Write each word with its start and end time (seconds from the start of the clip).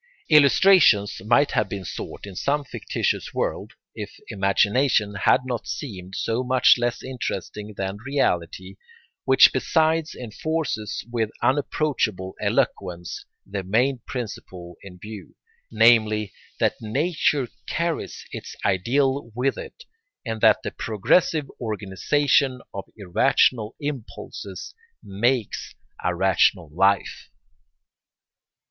Illustrations 0.29 1.21
might 1.23 1.51
have 1.51 1.69
been 1.69 1.85
sought 1.85 2.25
in 2.25 2.35
some 2.35 2.63
fictitious 2.65 3.35
world, 3.35 3.73
if 3.93 4.17
imagination 4.29 5.13
had 5.13 5.41
not 5.45 5.67
seemed 5.67 6.15
so 6.15 6.43
much 6.43 6.75
less 6.79 7.03
interesting 7.03 7.75
than 7.77 7.97
reality, 7.97 8.77
which 9.25 9.53
besides 9.53 10.15
enforces 10.15 11.05
with 11.11 11.29
unapproachable 11.43 12.33
eloquence 12.41 13.25
the 13.45 13.61
main 13.61 13.99
principle 14.07 14.75
in 14.81 14.97
view, 14.97 15.35
namely, 15.69 16.33
that 16.59 16.81
nature 16.81 17.47
carries 17.67 18.25
its 18.31 18.55
ideal 18.65 19.29
with 19.35 19.55
it 19.55 19.83
and 20.25 20.41
that 20.41 20.63
the 20.63 20.71
progressive 20.71 21.45
organisation 21.61 22.59
of 22.73 22.85
irrational 22.97 23.75
impulses 23.79 24.73
makes 25.03 25.75
a 26.03 26.15
rational 26.15 26.71
life. 26.73 27.29